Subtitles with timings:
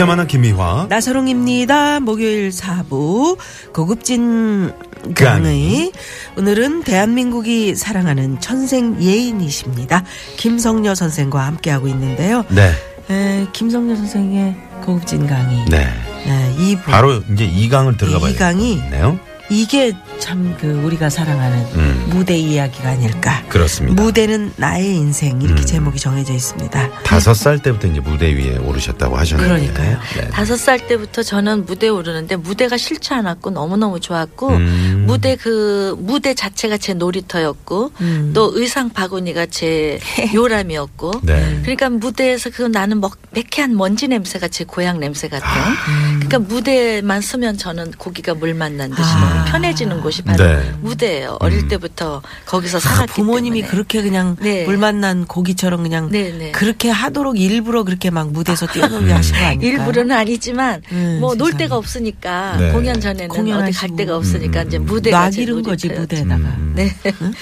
[0.00, 0.86] 유쾌만한 김미화.
[0.88, 2.00] 나서롱입니다.
[2.00, 3.36] 목요일 4부
[3.74, 4.72] 고급진
[5.14, 5.92] 강의.
[6.38, 10.04] 오늘은 대한민국이 사랑하는 천생 예인이십니다.
[10.38, 12.46] 김성녀 선생과 함께하고 있는데요.
[12.48, 12.72] 네.
[13.10, 15.66] 에, 김성녀 선생의 고급진 강의.
[15.66, 15.86] 네.
[16.26, 16.84] 에, 2부.
[16.84, 19.18] 바로 이제 이강을 들어가 봐야 이 강이 네요.
[19.50, 22.06] 이게 참 그 우리가 사랑하는 음.
[22.10, 23.42] 무대 이야기가 아닐까.
[23.48, 24.00] 그렇습니다.
[24.02, 25.66] 무대는 나의 인생 이렇게 음.
[25.66, 27.02] 제목이 정해져 있습니다.
[27.02, 29.48] 다섯 살 때부터 이제 무대 위에 오르셨다고 하셨는데.
[29.72, 29.98] 그러니까요.
[30.16, 30.28] 네.
[30.28, 35.04] 다섯 살 때부터 저는 무대에 오르는데 무대가 싫지 않았고 너무 너무 좋았고 음.
[35.06, 38.32] 무대 그 무대 자체가 제 놀이터였고 음.
[38.34, 39.98] 또 의상 바구니가 제
[40.34, 41.60] 요람이었고 네.
[41.62, 46.18] 그러니까 무대에서 그 나는 먹, 매캐한 먼지 냄새가 제 고향 냄새 같은 아.
[46.20, 49.39] 그러니까 무대만 서면 저는 고기가 물 만난 듯이 아.
[49.40, 50.72] 너무 편해지는 곳이 바로 네.
[50.80, 54.64] 무대예요 어릴 때부터 거기서 아, 살았기 부모님이 때문에 그렇게 그냥 네.
[54.64, 56.52] 물 만난 고기처럼 그냥 네, 네.
[56.52, 59.70] 그렇게 하도록 일부러 그렇게 막 무대에서 뛰어놀게 하신 거 아닐까요?
[59.70, 61.64] 일부러는 아니지만 음, 뭐놀 세상에.
[61.64, 62.72] 데가 없으니까 네.
[62.72, 63.86] 공연 전에는 어디 공연하시고.
[63.88, 64.86] 갈 데가 없으니까 음, 이제 음.
[64.86, 65.88] 무대가 제 놔기른 거지.
[65.88, 66.34] 무대에다가.
[66.36, 66.72] 음.
[66.76, 66.90] 네.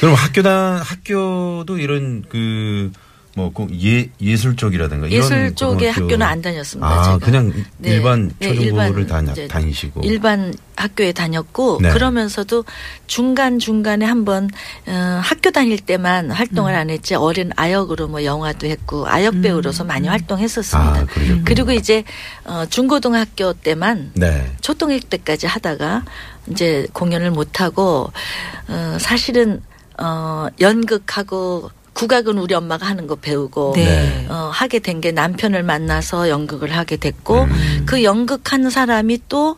[0.01, 2.91] 그럼 학교다 학교도 이런 그
[3.39, 6.87] 뭐그예 예술 쪽이라든가 예술 쪽에 고등학교- 학교 는 안 다녔습니다.
[6.89, 7.19] 아 제가.
[7.19, 7.91] 그냥 네.
[7.91, 10.01] 일반 네, 초중고를 다녀, 이제 다니시고.
[10.03, 11.91] 일반 학교에 다녔고 네.
[11.91, 12.65] 그러면서도
[13.07, 14.49] 중간 중간에 한번
[14.87, 16.79] 어, 학교 다닐 때만 활동을 음.
[16.79, 21.01] 안 했지 어린 아역으로 뭐 영화도 했고 아역 배우로서 많이 활동했었습니다.
[21.01, 21.07] 아.
[21.45, 22.05] 그리고 이제
[22.45, 24.53] 어, 중고등학교 때만 네.
[24.61, 26.05] 초등학교 때까지 하다가
[26.51, 28.11] 이제 공연을 못 하고
[28.69, 29.61] 어 사실은
[30.01, 34.27] 어 연극하고 국악은 우리 엄마가 하는 거 배우고 네.
[34.29, 37.83] 어 하게 된 게 남편을 만나서 연극을 하게 됐고 음.
[37.87, 39.57] 그 연극한 사람이 또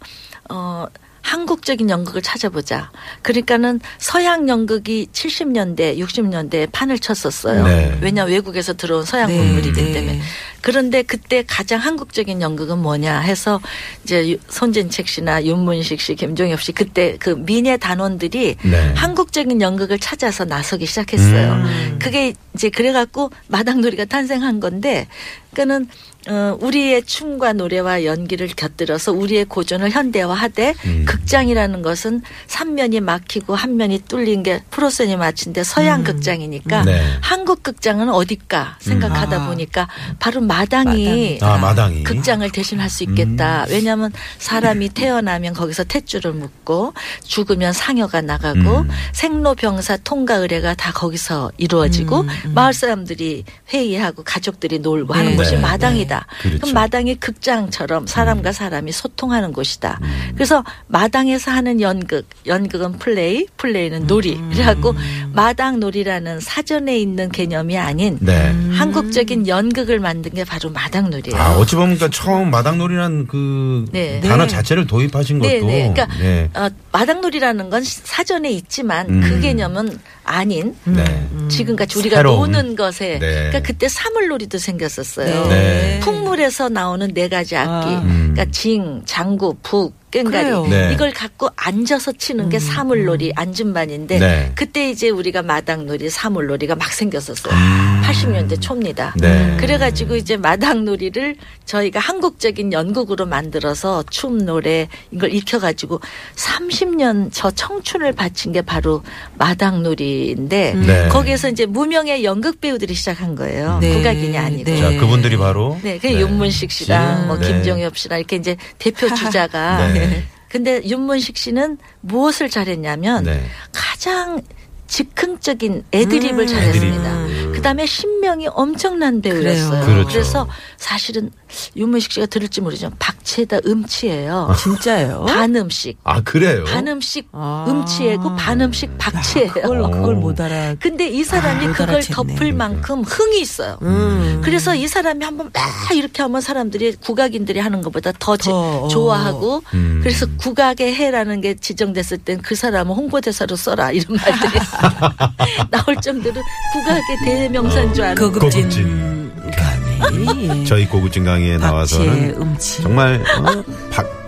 [0.49, 0.87] 어
[1.23, 2.91] 한국적인 연극을 찾아보자.
[3.23, 7.65] 그러니까는 서양 연극이 70년대, 60년대에 판을 쳤었어요.
[7.67, 7.99] 네.
[8.01, 9.93] 왜냐 외국에서 들어온 서양 네, 분들이기 네.
[9.93, 10.21] 때문에.
[10.61, 13.61] 그런데 그때 가장 한국적인 연극은 뭐냐 해서
[14.05, 18.93] 이제 유- 손진책 씨나 윤문식 씨, 김종엽 씨 그때 그 미녀 단원들이 네.
[18.95, 21.53] 한국적인 연극을 찾아서 나서기 시작했어요.
[21.53, 21.99] 음.
[22.01, 25.07] 그게 이제 그래갖고 마당놀이가 탄생한 건데,
[25.53, 25.89] 그러니까는
[26.29, 31.05] 어, 우리의 춤과 노래와 연기를 곁들여서 우리의 고전을 현대화하되 음.
[31.09, 37.03] 극장이라는 것은 삼면이 막히고 한 면이 뚫린 게 프로선이 맞춘데 서양 극장이니까 네.
[37.23, 39.47] 한국 극장은 어딜까 생각하다 아.
[39.49, 39.89] 보니까
[40.19, 42.03] 바로 마당이 아 마당이.
[42.03, 43.65] 극장을 대신할 수 있겠다.
[43.65, 43.67] 음.
[43.71, 48.89] 왜냐하면 사람이 태어나면 거기서 탯줄을 묶고 죽으면 상여가 나가고 음.
[49.13, 55.37] 생로병사 통가 의례가 다 거기서 이루어지고 음, 마을 사람들이 회의하고 가족들이 놀고 하는 네.
[55.37, 56.27] 곳이 네, 마당이다.
[56.43, 56.59] 그렇죠.
[56.59, 60.01] 그럼 마당이 극장처럼 사람과 사람이 소통하는 곳이다.
[60.35, 64.95] 그래서 마당에서 하는 연극, 연극은 플레이, 플레이는 놀이라고
[65.33, 68.53] 마당 놀이라는 사전에 있는 개념이 아닌 네.
[68.73, 71.41] 한국적인 연극을 만든 게 바로 마당놀이예요.
[71.41, 74.21] 아 어찌 보면 그러니까 처음 마당놀이란 그 네.
[74.21, 74.49] 단어 네.
[74.49, 75.49] 자체를 도입하신 것도.
[75.49, 75.93] 네, 네.
[75.93, 76.51] 그러니까 네.
[76.55, 79.21] 어, 마당놀이라는 건 사전에 있지만 음.
[79.21, 79.99] 그 개념은
[80.31, 81.27] 아닌 네.
[81.49, 82.53] 지금까지 우리가 새로운.
[82.53, 83.33] 노는 것에 네.
[83.33, 85.49] 그러니까 그때 사물놀이도 생겼었어요.
[85.49, 86.01] 네.
[86.03, 88.01] 풍물에서 나오는 네 가지 악기, 아.
[88.01, 88.31] 음.
[88.33, 90.67] 그러니까 징, 장구, 북, 그래요.
[90.69, 90.91] 네.
[90.93, 94.53] 이걸 갖고 앉아서 치는 게 사물놀이 앉은반인데 네.
[94.57, 97.55] 그때 이제 우리가 마당놀이, 사물놀이가 막 생겼었어요.
[97.55, 98.03] 음.
[98.05, 99.15] 80년대 초입니다.
[99.17, 99.57] 네.
[99.61, 106.01] 그래가지고 이제 마당놀이를 저희가 한국적인 연극으로 만들어서 춤, 노래 이걸 익혀가지고
[106.35, 109.03] 30년 저 청춘을 바친 게 바로
[109.37, 111.09] 마당놀이 인데 네.
[111.09, 113.79] 거기에서 이제 무명의 연극 배우들이 시작한 거예요.
[113.81, 113.95] 네.
[113.95, 114.71] 국악인이 아니고.
[114.71, 114.81] 네.
[114.81, 115.79] 자 그분들이 바로.
[115.83, 117.27] 네, 그 윤문식 씨랑 씨.
[117.27, 117.49] 뭐 네.
[117.49, 119.93] 김종엽 씨랑 이렇게 이제 대표 주자가.
[119.93, 120.25] 네.
[120.49, 123.45] 근데 윤문식 씨는 무엇을 잘했냐면 네.
[123.73, 124.43] 가장
[124.89, 127.25] 즉흥적인 애드립을 음, 잘했습니다.
[127.25, 127.53] 애드립.
[127.55, 129.85] 그다음에 신 명 실력이 엄청난 배우였어요.
[129.87, 130.19] 그렇죠.
[130.19, 131.31] 래서 사실은
[131.77, 134.55] 윤문식 씨가 들을지 모르지만 박치에다 음치예요.
[134.59, 135.25] 진짜예요?
[135.27, 135.99] 반음식.
[136.05, 136.65] 아 그래요?
[136.65, 137.67] 반음식 아.
[137.69, 139.53] 음치예고 반음식 박치예요.
[139.53, 140.77] 그걸 그걸 못 알아.
[140.81, 142.13] 근데 이 사람이 아, 못 그걸 알아챘네.
[142.37, 143.79] 덮을 만큼 흥이 있어요.
[143.83, 144.41] 음.
[144.45, 148.89] 그래서 이 사람이 한번 막 이렇게 하면 사람들이 국악인들이 하는 것보다 더, 지- 더, 어.
[148.89, 150.01] 좋아하고 음.
[150.03, 154.61] 그래서 국악의 해라는 게 지정됐을 땐 그 사람은 홍보대사로 써라 이런 말들이
[155.71, 156.41] 나올 정도로
[156.73, 160.61] 국악의 대명사인 줄 아는 고급진 고급진 강의.
[160.61, 160.65] 예.
[160.69, 162.83] 저희 고급진 강의에 나와서는 음치.
[162.83, 164.21] 정말 어, 박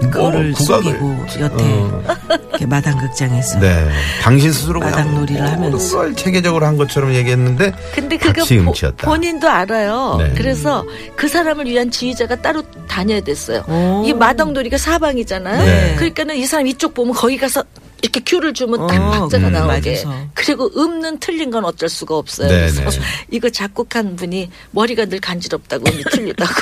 [0.00, 2.02] 그거를 국악을- 속이고 여태 어,
[2.66, 3.88] 마당극장에서 네
[4.22, 5.98] 당신 스스로 마당놀이를 하면서.
[5.98, 9.06] 걸 체계적으로 한 것처럼 얘기했는데 근데 그거 박치 보- 음치였다.
[9.06, 10.16] 본인도 알아요.
[10.18, 10.32] 네.
[10.36, 10.84] 그래서
[11.16, 13.62] 그 사람을 위한 지휘자가 따로 다녀야 됐어요.
[13.68, 14.02] 오.
[14.06, 15.64] 이 마당놀이가 사방이잖아요.
[15.64, 15.94] 네.
[15.96, 17.62] 그러니까는 이 사람 이쪽 보면 거기 가서
[18.02, 20.02] 이렇게 큐를 주면 딱 어, 박자가 음, 나오게.
[20.02, 20.28] 맞아서.
[20.34, 22.48] 그리고 음는 틀린 건 어쩔 수가 없어요.
[22.48, 23.06] 네, 그래서 네.
[23.30, 26.52] 이거 작곡한 분이 머리가 늘 간지럽다고 음이 틀리다고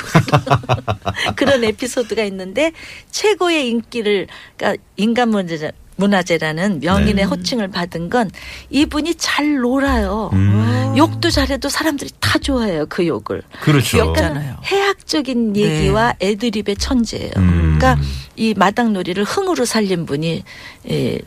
[1.35, 2.71] 그런 에피소드가 있는데
[3.11, 4.27] 최고의 인기를
[4.57, 5.57] 그러니까 인간 문제
[5.99, 7.23] 문화재라는 명인의 네.
[7.23, 8.31] 호칭을 받은 건
[8.69, 10.29] 이분이 잘 놀아요.
[10.33, 10.93] 음.
[10.97, 13.43] 욕도 잘해도 사람들이 다 좋아해요 그 욕을.
[13.61, 13.97] 그렇죠.
[13.97, 14.57] 귀엽잖아요.
[14.65, 17.31] 해학적인 얘기와 애드립의 천재예요.
[17.37, 17.77] 음.
[17.77, 17.97] 그러니까
[18.35, 20.43] 이 마당놀이를 흥으로 살린 분이
[20.89, 21.19] 예,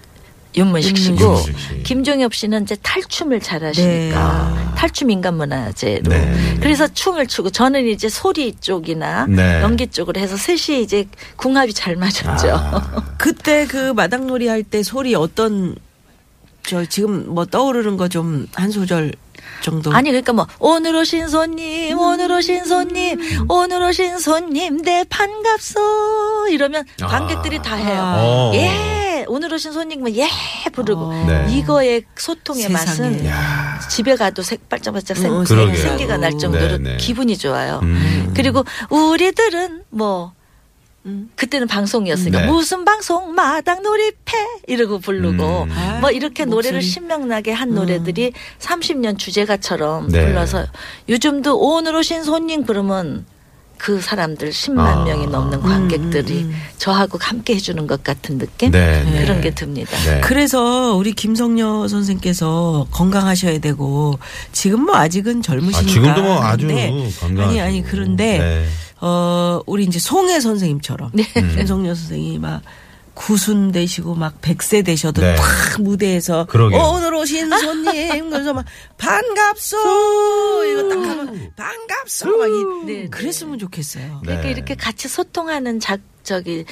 [0.56, 1.82] 윤문식 씨고 윤문식 씨.
[1.82, 4.74] 김종엽 씨는 이제 탈춤을 잘하시니까 네.
[4.76, 6.56] 탈춤 인간 문화재로 네.
[6.60, 9.62] 그래서 춤을 추고 저는 이제 소리 쪽이나 네.
[9.62, 11.06] 연기 쪽으로 해서 셋이 이제
[11.36, 12.48] 궁합이 잘 맞았죠.
[12.54, 15.74] 아, 그때 그 마당놀이 할 때 소리 어떤
[16.64, 19.12] 저 지금 뭐 떠오르는 거 좀 한 소절
[19.62, 19.92] 정도.
[19.92, 26.84] 아니 그러니까 뭐 오늘 오신 손님 오늘 오신 손님 오늘 오신 손님 네 반갑소 이러면
[27.00, 27.06] 아.
[27.06, 28.00] 관객들이 다 해요.
[28.04, 28.52] 어.
[28.54, 30.28] 예 오늘 오신 손님은 예
[30.74, 31.24] 부르고 어.
[31.26, 31.46] 네.
[31.56, 32.84] 이거의 소통의 세상에.
[32.84, 33.80] 맛은 야.
[33.90, 35.74] 집에 가도 색 발짝발짝 생, 어, 그러게요.
[35.74, 36.96] 생기가 날 정도로 네, 네.
[36.98, 37.80] 기분이 좋아요.
[37.82, 38.34] 음.
[38.36, 40.34] 그리고 우리들은 뭐
[41.06, 41.30] 음.
[41.34, 42.46] 그때는 방송이었으니까 네.
[42.46, 44.36] 무슨 방송 마당 놀이패
[44.66, 45.70] 이러고 부르고 음.
[45.72, 46.90] 아, 뭐 이렇게 노래를 목소리.
[46.92, 50.26] 신명나게 한 노래들이 30년 주제가처럼 네.
[50.26, 50.66] 불러서
[51.08, 53.24] 요즘도 오늘 오신 손님 그러면
[53.82, 55.04] 그 사람들 10만 아.
[55.04, 56.54] 명이 넘는 관객들이 음, 음.
[56.78, 59.22] 저하고 함께 해주는 것 같은 느낌 네, 네.
[59.22, 59.98] 그런 게 듭니다.
[60.04, 60.20] 네.
[60.20, 64.20] 그래서 우리 김성녀 선생께서 건강하셔야 되고
[64.52, 65.78] 지금 뭐 아직은 젊으시니까.
[65.80, 66.68] 아, 지금도 뭐 아주
[67.18, 67.48] 건강.
[67.48, 68.66] 아니 아니 그런데 네.
[69.00, 71.24] 어 우리 이제 송혜 선생님처럼 네.
[71.34, 72.62] 김성녀 선생이 막
[73.14, 75.34] 구순 되시고 막 백세 되셔도 네.
[75.34, 76.80] 탁 무대에서 그러게요.
[76.80, 78.64] 어, 오늘 오신 손님 그래서 막
[78.96, 79.76] 반갑소
[80.64, 81.21] 이거 딱 하면
[81.72, 83.08] 반갑소 막 이, 네, 네.
[83.08, 84.20] 그랬으면 좋겠어요.
[84.22, 84.52] 그러니까 네.
[84.52, 86.64] 이렇게 같이 소통하는 작 저기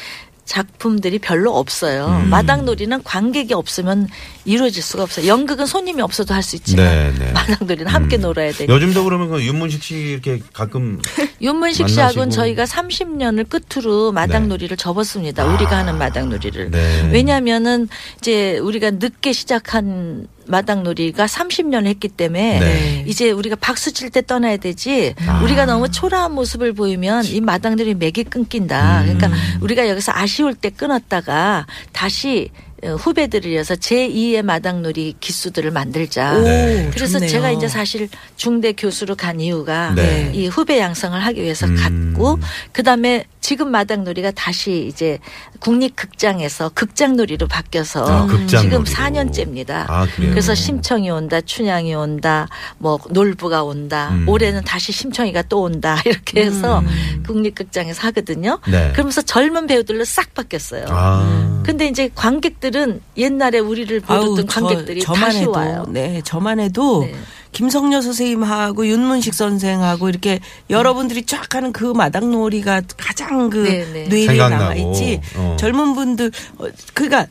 [0.51, 2.07] 작품들이 별로 없어요.
[2.25, 2.29] 음.
[2.29, 4.09] 마당놀이는 관객이 없으면
[4.45, 5.29] 이루어질 수가 없어요.
[5.29, 7.31] 연극은 손님이 없어도 할 수 있지만 네, 네.
[7.33, 8.23] 마당놀이는 함께 음.
[8.23, 8.75] 놀아야 되니까.
[8.75, 11.01] 요즘도 그러면 그 윤문식 씨 이렇게 가끔
[11.41, 11.89] 윤문식.
[11.89, 15.45] 씨하고는 저희가 30년을 끝으로 마당놀이를 접었습니다.
[15.55, 16.71] 우리가 하는 마당놀이를.
[16.73, 17.11] 네.
[17.13, 17.89] 왜냐하면은
[18.19, 23.05] 이제 우리가 늦게 시작한 마당놀이가 30년을 했기 때문에 네.
[23.07, 25.41] 이제 우리가 박수 칠 때 떠나야 되지 아.
[25.45, 29.03] 우리가 너무 초라한 모습을 보이면 이 마당놀이 맥이 끊긴다.
[29.03, 29.19] 음.
[29.19, 29.31] 그러니까
[29.61, 32.51] 우리가 여기서 아쉬 울 때 끊었다가 다시
[32.83, 36.39] 어, 후배들을 위해서 제2의 마당놀이 기수들을 만들자.
[36.41, 36.91] 네.
[36.95, 37.29] 그래서 좋네요.
[37.31, 40.31] 제가 이제 사실 중대 교수로 간 이유가 네.
[40.35, 41.77] 이 후배 양성을 하기 위해서 음.
[42.15, 42.39] 갔고
[42.73, 45.19] 그다음에 지금 마당놀이가 다시 이제
[45.59, 48.85] 국립극장에서 극장놀이로 바뀌어서 아, 극장놀이로.
[48.85, 49.87] 지금 4년째입니다.
[49.89, 50.31] 아, 그래요?
[50.31, 52.47] 그래서 심청이 온다, 춘향이 온다,
[52.79, 54.11] 뭐 놀부가 온다.
[54.13, 54.29] 음.
[54.29, 56.01] 올해는 다시 심청이가 또 온다.
[56.07, 57.25] 이렇게 해서 음.
[57.27, 58.61] 국립극장에서 하거든요.
[58.69, 58.93] 네.
[58.93, 60.85] 그러면서 젊은 배우들로 싹 바뀌었어요.
[60.89, 61.63] 아.
[61.67, 65.87] 근데 이제 관객들은 옛날에 우리를 보던 관객들이 저만 다시 해도 와요.
[65.89, 67.17] 네, 저만 해도 네.
[67.53, 74.09] 김성녀 선생님하고 윤문식 선생하고 이렇게 여러분들이 쫙 하는 그 마당놀이가 가장 그 네, 네.
[74.09, 74.49] 뇌리에.
[74.49, 75.21] 남아 있지.
[75.37, 75.57] 어.
[75.59, 77.27] 젊은 분들 어, 그러니까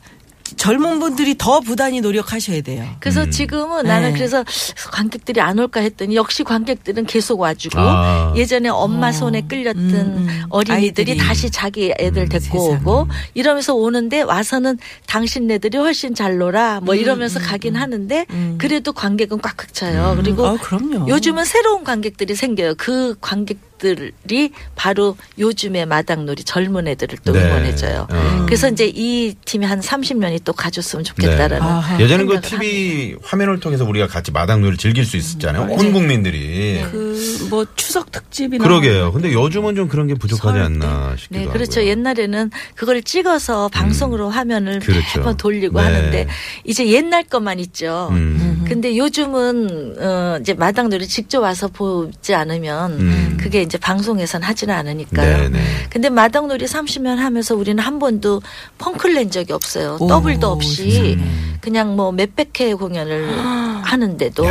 [0.56, 2.84] 젊은 분들이 더 부단히 노력하셔야 돼요.
[3.00, 3.30] 그래서 음.
[3.30, 3.88] 지금은 네.
[3.88, 4.44] 나는 그래서
[4.90, 8.34] 관객들이 안 올까 했더니 역시 관객들은 계속 와주고 아.
[8.36, 10.42] 예전에 엄마 손에 끌렸던 음, 음.
[10.50, 11.16] 어린이들이 아이들이.
[11.16, 12.80] 다시 자기 애들 데리고 세상에.
[12.82, 18.56] 오고 이러면서 오는데 와서는 당신네들이 훨씬 잘 놀아 뭐 이러면서 가긴 하는데 음.
[18.58, 20.14] 그래도 관객은 꽉꽉 차요.
[20.16, 21.08] 그리고 아, 그럼요.
[21.08, 22.74] 요즘은 새로운 관객들이 생겨요.
[22.76, 27.44] 그 관객 그룹들이 바로 요즘의 마당놀이 젊은 애들을 또 네.
[27.44, 28.06] 응원해줘요.
[28.10, 28.46] 음.
[28.46, 31.66] 그래서 이제 이 팀이 한 30년이 또 가줬으면 좋겠다라는.
[31.96, 32.04] 네.
[32.04, 35.62] 예전에 그 TV 화면을 통해서 우리가 같이 마당놀이를 즐길 수 있었잖아요.
[35.70, 36.82] 온 국민들이.
[36.90, 37.10] 그
[37.50, 39.12] 뭐 추석 특집이나 그러게요.
[39.12, 41.52] 근데 요즘은 좀 그런 게 부족하지 설 않나 싶기도 네, 하고요.
[41.52, 41.84] 그렇죠.
[41.84, 45.18] 옛날에는 그걸 찍어서 방송으로 화면을 그렇죠.
[45.18, 45.84] 매번 돌리고 네.
[45.86, 46.26] 하는데
[46.64, 48.08] 이제 옛날 것만 있죠.
[48.12, 48.64] 음.
[48.66, 53.36] 근데 요즘은 어 이제 마당놀이 직접 와서 보지 않으면 음.
[53.40, 55.38] 그게 이제 방송에선 하지는 않으니까요.
[55.42, 55.60] 네네.
[55.90, 58.42] 근데 마당놀이 30년 하면서 우리는 한 번도
[58.78, 59.96] 펑크를 낸 적이 없어요.
[60.00, 61.16] 오, 더블도 없이
[61.60, 63.38] 그냥 뭐 몇백 회 공연을
[63.86, 64.44] 하는데도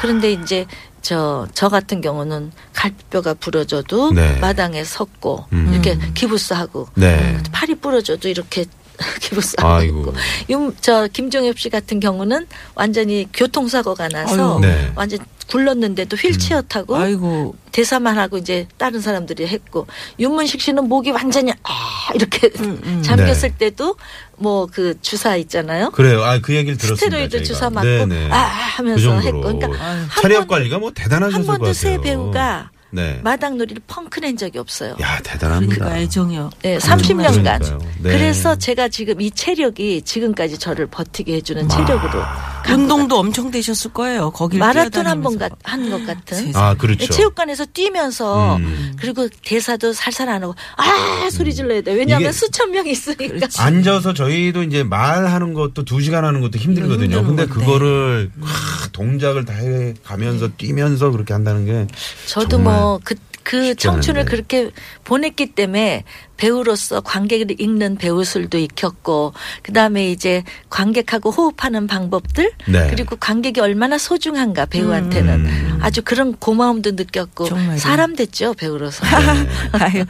[0.00, 0.64] 그런데 이제
[1.00, 4.38] 저, 저 같은 경우는 갈비뼈가 부러져도 네.
[4.38, 5.70] 마당에 섰고 음.
[5.72, 7.36] 이렇게 기부스하고 네.
[7.50, 8.64] 팔이 부러져도 이렇게
[9.20, 9.82] 기부스하고.
[9.84, 10.14] 있고
[10.50, 14.60] 용- 저 김종엽 씨 같은 경우는 완전히 교통사고가 나서.
[14.60, 14.92] 네.
[14.94, 15.18] 완전
[15.48, 19.86] 굴렀는데도 휠체어 타고 아이고 대사만 하고 이제 다른 사람들이 했고
[20.18, 22.50] 윤문식 씨는 목이 완전히 아 이렇게
[23.02, 23.56] 잠겼을 네.
[23.58, 23.96] 때도
[24.36, 25.90] 뭐 그 주사 있잖아요.
[25.90, 26.22] 그래요.
[26.22, 27.04] 아, 그 얘기를 들었습니다.
[27.04, 27.44] 스테로이드 저희가.
[27.46, 28.30] 주사 맞고 네네.
[28.30, 29.26] 아 하면서 그.
[29.26, 29.72] 했고 그러니까.
[29.72, 31.72] 한 차력 번- 관리가 뭐 대단하셨을 한것 번도 같아요.
[31.74, 33.20] 새 배우가 네.
[33.24, 34.94] 마당놀이를 펑크 낸 적이 없어요.
[35.00, 35.74] 야, 대단합니다.
[35.76, 36.50] 그러니까 애정이요.
[36.62, 37.32] 네, 30년간.
[37.60, 37.78] 그러니까요.
[38.00, 38.10] 네.
[38.12, 42.20] 그래서 제가 지금 이 체력이 지금까지 저를 버티게 해주는 체력으로
[42.64, 44.30] 간 운동도 엄청 되셨을 거예요.
[44.30, 46.36] 거기 마라톤 한 번 한 것 같은.
[46.36, 46.52] 세상에.
[46.54, 47.06] 아, 그렇죠.
[47.06, 48.92] 체육관에서 뛰면서 음.
[49.00, 51.94] 그리고 대사도 살살 안 하고 아 소리 질러야 돼.
[51.94, 53.48] 왜냐하면 수천 명 있으니까.
[53.58, 57.24] 앉아서 저희도 이제 말하는 것도 두 시간 하는 것도 힘들거든요.
[57.24, 57.46] 근데 건데.
[57.46, 58.48] 그거를 와,
[58.92, 61.86] 동작을 다 해 가면서 뛰면서 그렇게 한다는 게
[62.26, 64.30] 저도 정 말뭐그그 청춘을 않은데.
[64.30, 64.70] 그렇게
[65.04, 66.04] 보냈기 때문에
[66.36, 72.88] 배우로서 관객을 읽는 배우술도 익혔고 그다음에 이제 관객하고 호흡하는 방법들 네.
[72.90, 75.78] 그리고 관객이 얼마나 소중한가 배우한테는 음.
[75.80, 77.78] 아주 그런 고마움도 느꼈고 정말요.
[77.78, 79.04] 사람 됐죠 배우로서
[79.72, 80.04] 아유.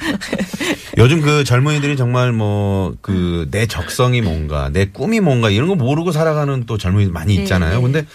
[0.97, 6.13] 요즘 그 젊은이들이 정말 뭐 그 내 적성이 뭔가 내 꿈이 뭔가 이런 거 모르고
[6.13, 7.77] 살아가는 또 젊은이 많이 네, 있잖아요.
[7.77, 7.83] 네.
[7.83, 8.07] 근데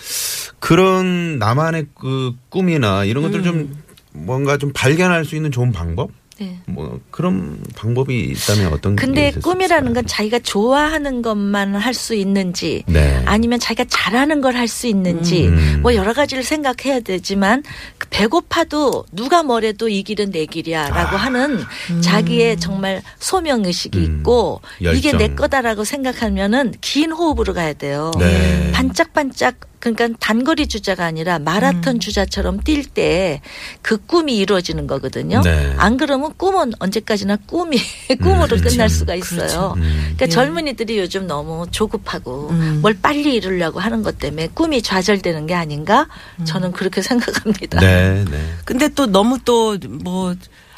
[0.59, 3.83] 그런 나만의 그 꿈이나 이런 것들 좀 음.
[4.25, 6.09] 뭔가 좀 발견할 수 있는 좋은 방법?
[6.39, 6.59] 네.
[6.67, 9.95] 뭐 그런 방법이 있다면 어떤 게 근데 꿈이라는?
[9.95, 13.23] 건 자기가 좋아하는 것만 할 수 있는지 네.
[13.25, 15.79] 아니면 자기가 잘하는 걸 할 수 있는지 음.
[15.81, 17.63] 뭐 여러 가지를 생각해야 되지만
[17.97, 21.59] 그 배고파도 누가 뭐래도 이 길은 내 길이야라고 하는
[22.01, 24.03] 자기의 정말 소명 의식이 음.
[24.19, 25.17] 있고 이게 열정.
[25.17, 28.11] 내 거다라고 생각하면은 긴 호흡으로 가야 돼요.
[28.19, 28.71] 네.
[28.73, 33.41] 반짝반짝 그러니까 단거리 주자가 아니라 마라톤 주자처럼 뛸 때
[33.81, 35.41] 그 꿈이 이루어지는 거거든요.
[35.41, 35.73] 네.
[35.77, 37.77] 안 그러면 꿈은 언제까지나 꿈이
[38.21, 39.73] 꿈으로 끝날 수가 있어요.
[39.77, 39.81] 음.
[39.81, 40.29] 그러니까 예.
[40.29, 42.79] 젊은이들이 요즘 너무 조급하고 음.
[42.81, 46.07] 뭘 빨리 이루려고 하는 것 때문에 꿈이 좌절되는 게 아닌가?
[46.43, 47.79] 저는 그렇게 생각합니다.
[47.79, 48.53] 네, 네.
[48.65, 50.35] 근데 또 너무 또뭐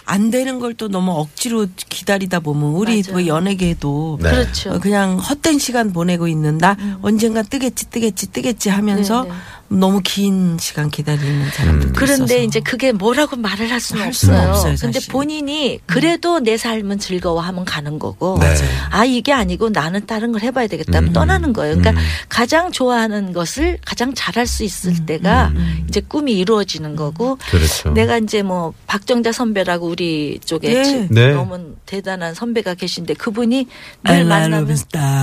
[0.10, 3.12] 안 되는 걸 또 너무 억지로 기다리다 보면 우리 맞아요.
[3.12, 4.30] 뭐 연예계도 네.
[4.30, 4.72] 그렇죠.
[4.72, 9.36] 어, 그냥 헛된 시간 보내고 있는 나 언젠가 뜨겠지 뜨겠지 뜨겠지 하면서 네, 네.
[9.72, 12.44] 너무 긴 시간 기다리는 사람들도 그런데 있어서.
[12.44, 14.50] 이제 그게 뭐라고 말을 할 수는 할 수는 없어요.
[14.52, 15.12] 없어요, 근데 사실.
[15.12, 18.56] 본인이 그래도 내 삶은 즐거워하면 가는 거고, 네.
[18.90, 21.14] 아 이게 아니고 나는 다른 걸 해봐야 되겠다 하면 음.
[21.14, 21.76] 떠나는 거예요.
[21.78, 22.06] 그러니까 음.
[22.30, 25.52] 가장 좋아하는 것을 가장 잘할 수 있을 때가
[25.88, 27.92] 이제 꿈이 이루어지는 거고, 그렇죠.
[27.92, 30.84] 내가 이제 뭐 박정자 선배라고 우리 쪽에 네.
[30.84, 31.32] 치- 네.
[31.34, 33.68] 너무 대단한 선배가 계신데 그분이
[34.04, 34.76] 늘 I 만나면.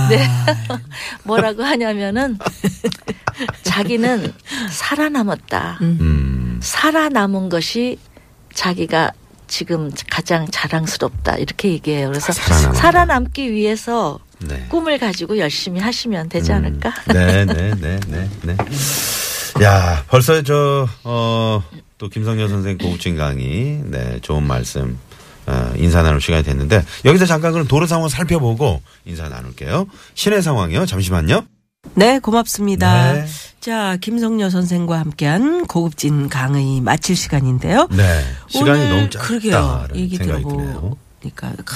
[0.09, 0.25] 네.
[1.23, 2.37] 뭐라고 하냐면은
[3.63, 4.33] 자기는
[4.69, 5.79] 살아남았다.
[5.81, 6.59] 음.
[6.61, 7.97] 살아남은 것이
[8.53, 9.11] 자기가
[9.47, 12.09] 지금 가장 자랑스럽다 이렇게 얘기해요.
[12.09, 12.73] 그래서 살아남았다.
[12.79, 14.65] 살아남기 위해서 네.
[14.69, 16.93] 꿈을 가지고 열심히 하시면 되지 않을까?
[17.07, 18.57] 네, 네, 네, 네, 네.
[19.63, 21.63] 야, 벌써 저, 어,
[21.97, 24.99] 또 김성녀 선생 고급진 강의, 네, 좋은 말씀,
[25.47, 29.87] 어, 인사 나눌 시간이 됐는데, 여기서 잠깐 그럼 도로 상황 살펴보고 인사 나눌게요.
[30.13, 30.85] 시내 상황이요.
[30.85, 31.43] 잠시만요.
[31.97, 33.13] 네, 고맙습니다.
[33.13, 33.25] 네.
[33.59, 37.87] 자, 김성녀 선생과 함께한 고급진 강의 마칠 시간인데요.
[37.89, 38.21] 네.
[38.47, 39.27] 시간이 너무 짧다.
[39.27, 39.87] 그러게요.
[39.95, 40.29] 얘기 드
[41.65, 41.75] 크,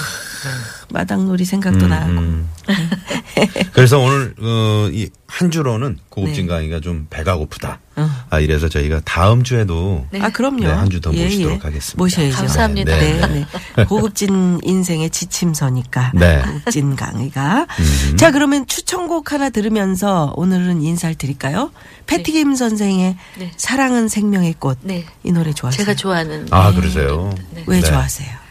[0.90, 2.10] 마당놀이 생각도 음, 나고.
[2.12, 2.48] 음.
[3.72, 6.52] 그래서 오늘 어, 이한 주로는 고급진 네.
[6.52, 7.80] 강의가 좀 배가 고프다.
[7.96, 8.08] 어.
[8.30, 10.20] 아 이래서 저희가 다음 주에도 네.
[10.20, 10.60] 아, 그럼요.
[10.60, 11.98] 네, 한주 더 모시도록 하겠습니다.
[11.98, 12.36] 모셔야죠.
[12.36, 12.96] 감사합니다.
[12.96, 13.46] 네, 네,
[13.76, 13.84] 네.
[13.84, 16.12] 고급진 인생의 지침서니까.
[16.14, 16.42] 네.
[16.42, 17.66] 고급진 강의가.
[17.78, 18.16] 음.
[18.16, 21.72] 자, 그러면 추천곡 하나 들으면서 오늘은 인사를 드릴까요?
[22.06, 23.52] 패티김 선생의 네.
[23.56, 24.78] 사랑은 생명의 꽃.
[24.82, 25.04] 네.
[25.24, 25.84] 이 노래 좋아하세요?
[25.84, 27.34] 제가 좋아하는 아 그러세요.
[27.54, 27.64] 네.
[27.66, 27.86] 왜 네.
[27.86, 28.41] 좋아하세요?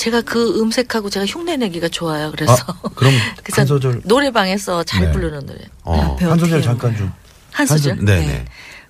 [0.00, 2.30] 제가 그 음색하고 제가 흉내 내기가 좋아요.
[2.30, 3.12] 그래서 아, 그럼
[3.44, 4.00] 그래서 한 소절.
[4.04, 5.12] 노래방에서 잘 네.
[5.12, 5.58] 부르는 노래.
[5.84, 6.96] 어, 한 소절 잠깐?
[6.96, 7.12] 좀.
[7.52, 8.02] 한 소절.
[8.02, 8.46] 네네.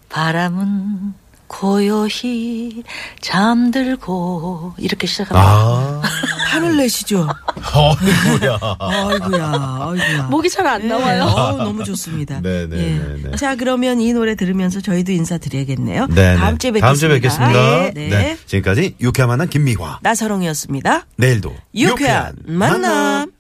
[0.09, 1.15] 바람은
[1.49, 2.85] 고요히
[3.21, 5.51] 잠들고 이렇게 시작합니다.
[5.51, 6.03] 아,
[6.51, 7.29] 판을 내시죠.
[7.75, 8.59] 어이구야.
[8.79, 10.23] 아이고야, 아이고야.
[10.31, 11.25] 목이 잘 안 나와요.
[11.25, 12.41] 어, 너무 좋습니다.
[12.43, 12.99] 네, 네, 예.
[12.99, 13.37] 네, 네.
[13.37, 16.07] 자, 그러면 이 노래 들으면서 저희도 인사드려야겠네요.
[16.09, 16.59] 네, 다음 네.
[16.59, 16.87] 주에 뵙겠습니다.
[16.87, 17.91] 다음 주에 뵙겠습니다.
[17.95, 18.39] 네, 네.
[18.47, 19.99] 지금까지 유쾌한 만남 김미화.
[20.03, 21.07] 나서롱이었습니다.
[21.17, 23.31] 내일도 유쾌한 만남.